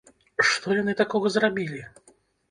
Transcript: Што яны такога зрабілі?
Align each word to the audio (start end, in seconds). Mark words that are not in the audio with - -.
Што 0.51 0.77
яны 0.77 0.95
такога 1.01 1.31
зрабілі? 1.35 1.83